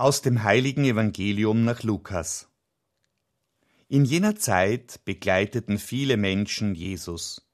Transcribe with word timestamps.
Aus 0.00 0.22
dem 0.22 0.44
heiligen 0.44 0.84
Evangelium 0.84 1.64
nach 1.64 1.82
Lukas. 1.82 2.46
In 3.88 4.04
jener 4.04 4.36
Zeit 4.36 5.00
begleiteten 5.04 5.76
viele 5.76 6.16
Menschen 6.16 6.76
Jesus. 6.76 7.50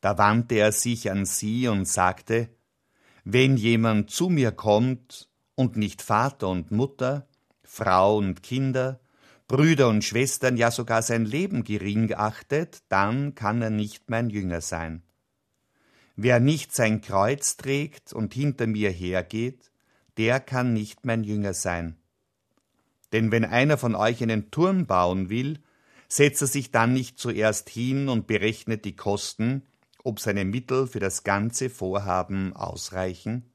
Da 0.00 0.16
wandte 0.16 0.54
er 0.54 0.72
sich 0.72 1.10
an 1.10 1.26
sie 1.26 1.68
und 1.68 1.86
sagte, 1.86 2.48
Wenn 3.24 3.58
jemand 3.58 4.08
zu 4.08 4.30
mir 4.30 4.50
kommt 4.50 5.28
und 5.56 5.76
nicht 5.76 6.00
Vater 6.00 6.48
und 6.48 6.70
Mutter, 6.70 7.28
Frau 7.64 8.16
und 8.16 8.42
Kinder, 8.42 8.98
Brüder 9.46 9.90
und 9.90 10.02
Schwestern, 10.02 10.56
ja 10.56 10.70
sogar 10.70 11.02
sein 11.02 11.26
Leben 11.26 11.64
gering 11.64 12.14
achtet, 12.14 12.78
dann 12.88 13.34
kann 13.34 13.60
er 13.60 13.68
nicht 13.68 14.08
mein 14.08 14.30
Jünger 14.30 14.62
sein. 14.62 15.02
Wer 16.16 16.40
nicht 16.40 16.74
sein 16.74 17.02
Kreuz 17.02 17.58
trägt 17.58 18.14
und 18.14 18.32
hinter 18.32 18.66
mir 18.66 18.90
hergeht, 18.90 19.70
der 20.18 20.40
kann 20.40 20.72
nicht 20.72 21.06
mein 21.06 21.24
Jünger 21.24 21.54
sein. 21.54 21.96
Denn 23.12 23.30
wenn 23.30 23.44
einer 23.44 23.78
von 23.78 23.94
euch 23.94 24.22
einen 24.22 24.50
Turm 24.50 24.86
bauen 24.86 25.30
will, 25.30 25.60
setzt 26.08 26.42
er 26.42 26.48
sich 26.48 26.70
dann 26.72 26.92
nicht 26.92 27.18
zuerst 27.18 27.70
hin 27.70 28.08
und 28.08 28.26
berechnet 28.26 28.84
die 28.84 28.96
Kosten, 28.96 29.62
ob 30.04 30.20
seine 30.20 30.44
Mittel 30.44 30.86
für 30.86 31.00
das 31.00 31.22
ganze 31.24 31.70
Vorhaben 31.70 32.52
ausreichen? 32.54 33.50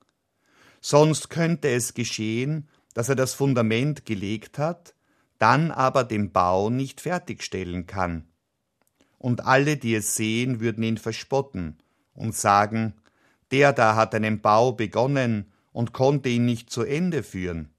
Sonst 0.82 1.30
könnte 1.30 1.70
es 1.70 1.94
geschehen, 1.94 2.68
dass 2.94 3.10
er 3.10 3.16
das 3.16 3.34
Fundament 3.34 4.06
gelegt 4.06 4.58
hat, 4.58 4.94
dann 5.40 5.72
aber 5.72 6.04
den 6.04 6.32
Bau 6.32 6.70
nicht 6.70 7.02
fertigstellen 7.02 7.88
kann. 7.88 8.28
Und 9.18 9.46
alle, 9.46 9.78
die 9.78 9.96
es 9.96 10.16
sehen, 10.16 10.60
würden 10.60 10.84
ihn 10.84 10.98
verspotten 10.98 11.78
und 12.14 12.36
sagen, 12.36 12.94
der 13.52 13.74
da 13.74 13.96
hat 13.96 14.14
einen 14.14 14.42
Bau 14.42 14.74
begonnen 14.74 15.53
und 15.74 15.92
konnte 15.92 16.30
ihn 16.30 16.46
nicht 16.46 16.70
zu 16.70 16.84
Ende 16.84 17.24
führen. 17.24 17.74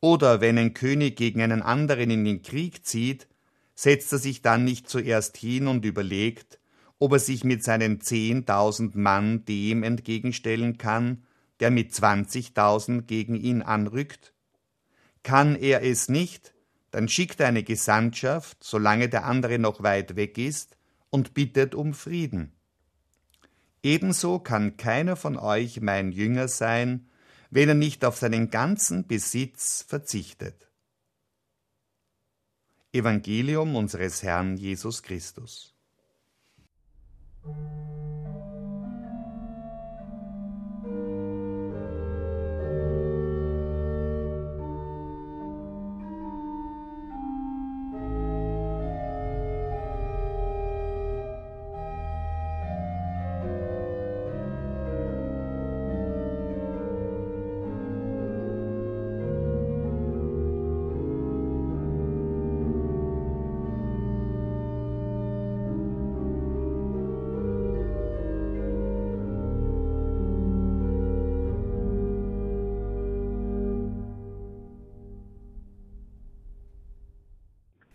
Oder 0.00 0.40
wenn 0.40 0.58
ein 0.58 0.74
König 0.74 1.16
gegen 1.16 1.40
einen 1.42 1.62
anderen 1.62 2.10
in 2.10 2.24
den 2.24 2.42
Krieg 2.42 2.84
zieht, 2.84 3.28
setzt 3.76 4.12
er 4.12 4.18
sich 4.18 4.42
dann 4.42 4.64
nicht 4.64 4.88
zuerst 4.88 5.36
hin 5.36 5.68
und 5.68 5.84
überlegt, 5.84 6.58
ob 6.98 7.12
er 7.12 7.18
sich 7.20 7.44
mit 7.44 7.62
seinen 7.62 8.00
zehntausend 8.00 8.96
Mann 8.96 9.44
dem 9.44 9.82
entgegenstellen 9.82 10.78
kann, 10.78 11.24
der 11.60 11.70
mit 11.70 11.94
zwanzigtausend 11.94 13.06
gegen 13.06 13.36
ihn 13.36 13.62
anrückt? 13.62 14.34
Kann 15.22 15.54
er 15.54 15.84
es 15.84 16.08
nicht, 16.08 16.52
dann 16.90 17.08
schickt 17.08 17.40
er 17.40 17.46
eine 17.46 17.62
Gesandtschaft, 17.62 18.64
solange 18.64 19.08
der 19.08 19.24
andere 19.24 19.58
noch 19.58 19.82
weit 19.82 20.16
weg 20.16 20.38
ist, 20.38 20.76
und 21.10 21.34
bittet 21.34 21.74
um 21.74 21.94
Frieden. 21.94 22.52
Ebenso 23.82 24.38
kann 24.38 24.76
keiner 24.76 25.16
von 25.16 25.36
euch 25.36 25.80
mein 25.80 26.12
Jünger 26.12 26.48
sein, 26.48 27.08
wenn 27.50 27.68
er 27.68 27.74
nicht 27.74 28.04
auf 28.04 28.16
seinen 28.16 28.50
ganzen 28.50 29.06
Besitz 29.06 29.84
verzichtet. 29.86 30.70
Evangelium 32.92 33.74
unseres 33.74 34.22
Herrn 34.22 34.56
Jesus 34.56 35.02
Christus. 35.02 35.74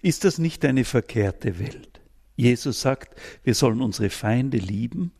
Ist 0.07 0.23
das 0.23 0.37
nicht 0.37 0.63
eine 0.63 0.85
verkehrte 0.85 1.59
Welt? 1.59 1.99
Jesus 2.37 2.79
sagt, 2.79 3.19
wir 3.43 3.53
sollen 3.53 3.81
unsere 3.81 4.09
Feinde 4.09 4.55
lieben 4.55 5.11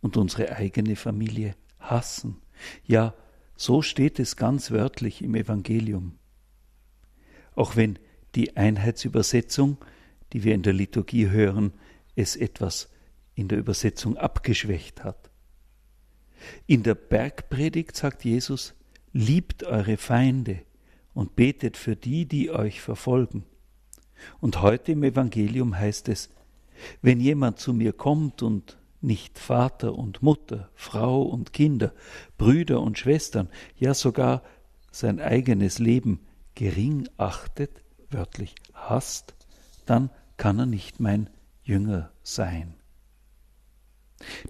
und 0.00 0.16
unsere 0.16 0.56
eigene 0.56 0.96
Familie 0.96 1.54
hassen. 1.78 2.40
Ja, 2.86 3.12
so 3.54 3.82
steht 3.82 4.18
es 4.18 4.36
ganz 4.36 4.70
wörtlich 4.70 5.20
im 5.20 5.34
Evangelium. 5.34 6.18
Auch 7.54 7.76
wenn 7.76 7.98
die 8.34 8.56
Einheitsübersetzung, 8.56 9.76
die 10.32 10.42
wir 10.42 10.54
in 10.54 10.62
der 10.62 10.72
Liturgie 10.72 11.28
hören, 11.28 11.74
es 12.16 12.34
etwas 12.34 12.88
in 13.34 13.48
der 13.48 13.58
Übersetzung 13.58 14.16
abgeschwächt 14.16 15.04
hat. 15.04 15.28
In 16.66 16.82
der 16.82 16.94
Bergpredigt 16.94 17.94
sagt 17.94 18.24
Jesus, 18.24 18.72
liebt 19.12 19.64
eure 19.64 19.98
Feinde 19.98 20.62
und 21.12 21.36
betet 21.36 21.76
für 21.76 21.94
die, 21.94 22.24
die 22.24 22.50
euch 22.50 22.80
verfolgen. 22.80 23.44
Und 24.40 24.62
heute 24.62 24.92
im 24.92 25.02
Evangelium 25.02 25.76
heißt 25.76 26.08
es, 26.08 26.30
wenn 27.02 27.20
jemand 27.20 27.58
zu 27.58 27.72
mir 27.72 27.92
kommt 27.92 28.42
und 28.42 28.78
nicht 29.00 29.38
Vater 29.38 29.94
und 29.94 30.22
Mutter, 30.22 30.70
Frau 30.74 31.22
und 31.22 31.52
Kinder, 31.52 31.92
Brüder 32.38 32.80
und 32.80 32.98
Schwestern, 32.98 33.48
ja 33.76 33.94
sogar 33.94 34.42
sein 34.90 35.20
eigenes 35.20 35.78
Leben 35.78 36.20
gering 36.54 37.08
achtet, 37.16 37.82
wörtlich 38.10 38.54
hasst, 38.72 39.34
dann 39.86 40.10
kann 40.36 40.58
er 40.58 40.66
nicht 40.66 41.00
mein 41.00 41.30
Jünger 41.62 42.12
sein. 42.22 42.74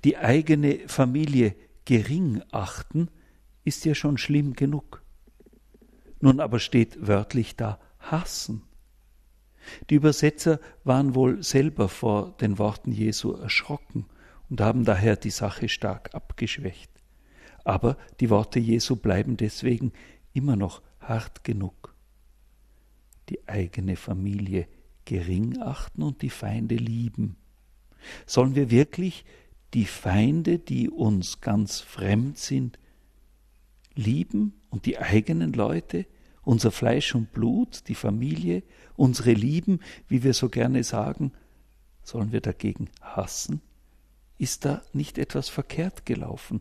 Die 0.04 0.16
eigene 0.16 0.80
Familie 0.86 1.56
gering 1.84 2.42
achten 2.52 3.08
ist 3.64 3.84
ja 3.84 3.94
schon 3.94 4.18
schlimm 4.18 4.54
genug. 4.54 5.02
Nun 6.20 6.40
aber 6.40 6.58
steht 6.58 7.06
wörtlich 7.06 7.56
da 7.56 7.78
hassen. 7.98 8.62
Die 9.90 9.94
Übersetzer 9.94 10.60
waren 10.84 11.14
wohl 11.14 11.42
selber 11.42 11.88
vor 11.88 12.36
den 12.40 12.58
Worten 12.58 12.92
Jesu 12.92 13.32
erschrocken 13.32 14.06
und 14.50 14.60
haben 14.60 14.84
daher 14.84 15.16
die 15.16 15.30
Sache 15.30 15.68
stark 15.68 16.14
abgeschwächt. 16.14 16.90
Aber 17.64 17.96
die 18.20 18.30
Worte 18.30 18.58
Jesu 18.58 18.96
bleiben 18.96 19.36
deswegen 19.36 19.92
immer 20.32 20.56
noch 20.56 20.82
hart 21.00 21.44
genug. 21.44 21.94
Die 23.28 23.48
eigene 23.48 23.96
Familie 23.96 24.68
gering 25.04 25.58
achten 25.60 26.02
und 26.02 26.22
die 26.22 26.30
Feinde 26.30 26.76
lieben. 26.76 27.36
Sollen 28.26 28.54
wir 28.54 28.70
wirklich 28.70 29.24
die 29.72 29.86
Feinde, 29.86 30.58
die 30.58 30.90
uns 30.90 31.40
ganz 31.40 31.80
fremd 31.80 32.38
sind, 32.38 32.78
lieben 33.94 34.60
und 34.70 34.86
die 34.86 34.98
eigenen 34.98 35.52
Leute, 35.52 36.06
unser 36.44 36.70
Fleisch 36.70 37.14
und 37.14 37.32
Blut, 37.32 37.88
die 37.88 37.94
Familie, 37.94 38.62
unsere 38.96 39.32
Lieben, 39.32 39.80
wie 40.08 40.22
wir 40.22 40.34
so 40.34 40.48
gerne 40.48 40.84
sagen, 40.84 41.32
sollen 42.02 42.32
wir 42.32 42.40
dagegen 42.40 42.90
hassen? 43.00 43.60
Ist 44.38 44.64
da 44.64 44.82
nicht 44.92 45.18
etwas 45.18 45.48
verkehrt 45.48 46.06
gelaufen? 46.06 46.60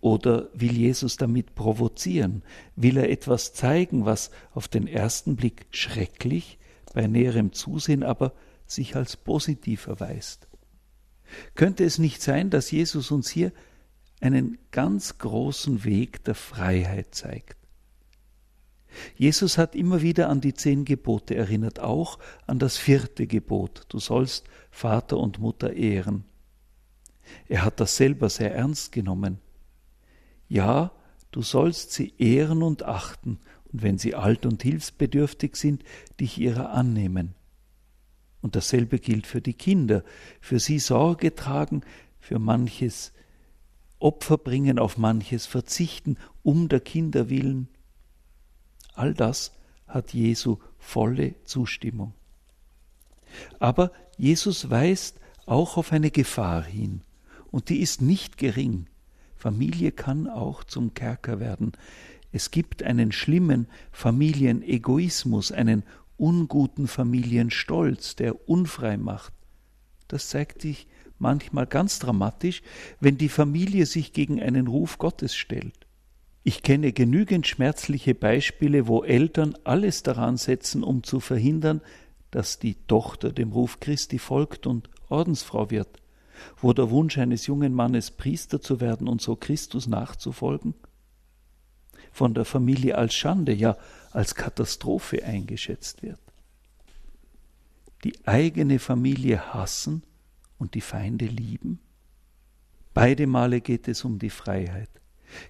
Oder 0.00 0.48
will 0.52 0.72
Jesus 0.72 1.16
damit 1.16 1.54
provozieren? 1.54 2.42
Will 2.74 2.96
er 2.96 3.08
etwas 3.08 3.52
zeigen, 3.52 4.04
was 4.04 4.30
auf 4.52 4.66
den 4.66 4.88
ersten 4.88 5.36
Blick 5.36 5.66
schrecklich, 5.70 6.58
bei 6.92 7.06
näherem 7.06 7.52
Zusehen 7.52 8.02
aber 8.02 8.32
sich 8.66 8.96
als 8.96 9.16
positiv 9.16 9.86
erweist? 9.86 10.48
Könnte 11.54 11.84
es 11.84 11.98
nicht 11.98 12.20
sein, 12.20 12.50
dass 12.50 12.70
Jesus 12.70 13.10
uns 13.10 13.30
hier 13.30 13.52
einen 14.20 14.58
ganz 14.70 15.18
großen 15.18 15.84
Weg 15.84 16.24
der 16.24 16.34
Freiheit 16.34 17.14
zeigt? 17.14 17.61
Jesus 19.16 19.58
hat 19.58 19.74
immer 19.74 20.02
wieder 20.02 20.28
an 20.28 20.40
die 20.40 20.54
zehn 20.54 20.84
Gebote 20.84 21.34
erinnert, 21.34 21.80
auch 21.80 22.18
an 22.46 22.58
das 22.58 22.76
vierte 22.76 23.26
Gebot, 23.26 23.84
du 23.88 23.98
sollst 23.98 24.46
Vater 24.70 25.18
und 25.18 25.38
Mutter 25.38 25.72
ehren. 25.72 26.24
Er 27.48 27.64
hat 27.64 27.80
das 27.80 27.96
selber 27.96 28.28
sehr 28.28 28.54
ernst 28.54 28.92
genommen. 28.92 29.38
Ja, 30.48 30.92
du 31.30 31.42
sollst 31.42 31.92
sie 31.92 32.12
ehren 32.18 32.62
und 32.62 32.82
achten, 32.82 33.38
und 33.72 33.82
wenn 33.82 33.98
sie 33.98 34.14
alt 34.14 34.44
und 34.44 34.62
hilfsbedürftig 34.62 35.56
sind, 35.56 35.82
dich 36.20 36.38
ihrer 36.38 36.70
annehmen. 36.70 37.34
Und 38.42 38.56
dasselbe 38.56 38.98
gilt 38.98 39.26
für 39.26 39.40
die 39.40 39.54
Kinder, 39.54 40.02
für 40.40 40.58
sie 40.58 40.78
Sorge 40.78 41.34
tragen, 41.34 41.82
für 42.18 42.38
manches 42.38 43.12
Opfer 43.98 44.36
bringen, 44.36 44.78
auf 44.78 44.98
manches 44.98 45.46
verzichten, 45.46 46.16
um 46.42 46.68
der 46.68 46.80
Kinder 46.80 47.30
willen. 47.30 47.68
All 48.94 49.14
das 49.14 49.52
hat 49.86 50.12
Jesu 50.12 50.58
volle 50.78 51.34
Zustimmung. 51.44 52.14
Aber 53.58 53.92
Jesus 54.16 54.70
weist 54.70 55.18
auch 55.46 55.76
auf 55.76 55.92
eine 55.92 56.10
Gefahr 56.10 56.62
hin, 56.62 57.02
und 57.50 57.68
die 57.68 57.80
ist 57.80 58.00
nicht 58.00 58.38
gering. 58.38 58.86
Familie 59.36 59.92
kann 59.92 60.28
auch 60.28 60.64
zum 60.64 60.94
Kerker 60.94 61.40
werden. 61.40 61.72
Es 62.30 62.50
gibt 62.50 62.82
einen 62.82 63.12
schlimmen 63.12 63.66
Familienegoismus, 63.90 65.52
einen 65.52 65.82
unguten 66.16 66.86
Familienstolz, 66.88 68.16
der 68.16 68.48
unfrei 68.48 68.96
macht. 68.96 69.34
Das 70.08 70.28
zeigt 70.28 70.62
sich 70.62 70.86
manchmal 71.18 71.66
ganz 71.66 71.98
dramatisch, 71.98 72.62
wenn 73.00 73.18
die 73.18 73.28
Familie 73.28 73.86
sich 73.86 74.12
gegen 74.12 74.40
einen 74.40 74.66
Ruf 74.66 74.98
Gottes 74.98 75.34
stellt. 75.34 75.81
Ich 76.44 76.62
kenne 76.62 76.92
genügend 76.92 77.46
schmerzliche 77.46 78.14
Beispiele, 78.14 78.88
wo 78.88 79.04
Eltern 79.04 79.54
alles 79.64 80.02
daran 80.02 80.36
setzen, 80.36 80.82
um 80.82 81.04
zu 81.04 81.20
verhindern, 81.20 81.80
dass 82.32 82.58
die 82.58 82.74
Tochter 82.86 83.30
dem 83.30 83.52
Ruf 83.52 83.78
Christi 83.78 84.18
folgt 84.18 84.66
und 84.66 84.90
Ordensfrau 85.08 85.70
wird, 85.70 86.00
wo 86.60 86.72
der 86.72 86.90
Wunsch 86.90 87.18
eines 87.18 87.46
jungen 87.46 87.74
Mannes 87.74 88.10
Priester 88.10 88.60
zu 88.60 88.80
werden 88.80 89.06
und 89.06 89.22
so 89.22 89.36
Christus 89.36 89.86
nachzufolgen, 89.86 90.74
von 92.10 92.34
der 92.34 92.44
Familie 92.44 92.98
als 92.98 93.14
Schande, 93.14 93.52
ja 93.52 93.76
als 94.10 94.34
Katastrophe 94.34 95.24
eingeschätzt 95.24 96.02
wird. 96.02 96.20
Die 98.02 98.14
eigene 98.26 98.80
Familie 98.80 99.54
hassen 99.54 100.02
und 100.58 100.74
die 100.74 100.80
Feinde 100.80 101.26
lieben? 101.26 101.78
Beide 102.94 103.26
Male 103.26 103.60
geht 103.60 103.86
es 103.86 104.04
um 104.04 104.18
die 104.18 104.30
Freiheit. 104.30 105.01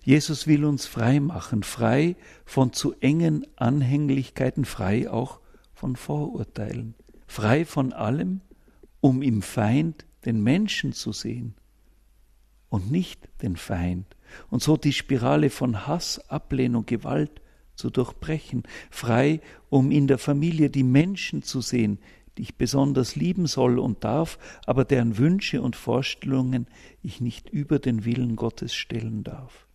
Jesus 0.04 0.46
will 0.46 0.64
uns 0.64 0.86
frei 0.86 1.20
machen, 1.20 1.62
frei 1.62 2.16
von 2.44 2.72
zu 2.72 2.94
engen 3.00 3.46
Anhänglichkeiten, 3.56 4.64
frei 4.64 5.10
auch 5.10 5.40
von 5.74 5.96
Vorurteilen, 5.96 6.94
frei 7.26 7.64
von 7.64 7.92
allem, 7.92 8.40
um 9.00 9.22
im 9.22 9.42
Feind 9.42 10.06
den 10.24 10.42
Menschen 10.42 10.92
zu 10.92 11.12
sehen 11.12 11.54
und 12.68 12.90
nicht 12.90 13.28
den 13.42 13.56
Feind, 13.56 14.06
und 14.48 14.62
so 14.62 14.76
die 14.76 14.92
Spirale 14.94 15.50
von 15.50 15.86
Hass, 15.86 16.18
Ablehnung, 16.30 16.86
Gewalt 16.86 17.42
zu 17.74 17.90
durchbrechen, 17.90 18.62
frei, 18.90 19.40
um 19.68 19.90
in 19.90 20.06
der 20.06 20.18
Familie 20.18 20.70
die 20.70 20.84
Menschen 20.84 21.42
zu 21.42 21.60
sehen, 21.60 21.98
die 22.38 22.42
ich 22.42 22.56
besonders 22.56 23.16
lieben 23.16 23.46
soll 23.46 23.78
und 23.78 24.04
darf, 24.04 24.38
aber 24.66 24.84
deren 24.84 25.18
Wünsche 25.18 25.60
und 25.60 25.76
Vorstellungen 25.76 26.66
ich 27.02 27.20
nicht 27.20 27.50
über 27.50 27.78
den 27.78 28.04
Willen 28.04 28.36
Gottes 28.36 28.74
stellen 28.74 29.22
darf. 29.22 29.66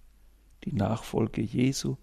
Die 0.67 0.75
Nachfolge 0.75 1.41
Jesu 1.41 1.95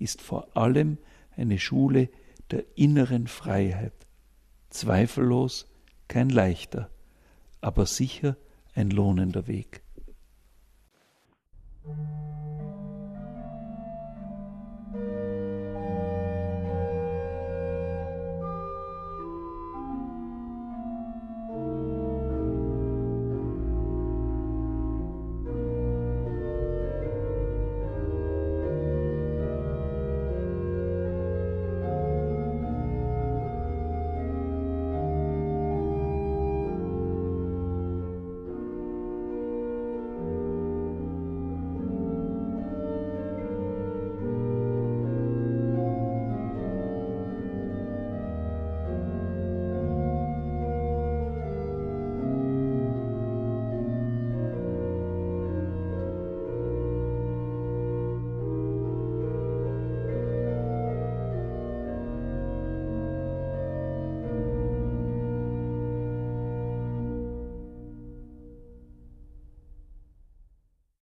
ist 0.00 0.20
vor 0.22 0.56
allem 0.56 0.98
eine 1.36 1.60
Schule 1.60 2.08
der 2.50 2.64
inneren 2.74 3.28
Freiheit, 3.28 3.92
zweifellos 4.70 5.68
kein 6.08 6.28
leichter, 6.28 6.90
aber 7.60 7.86
sicher 7.86 8.36
ein 8.74 8.90
lohnender 8.90 9.46
Weg. 9.46 9.82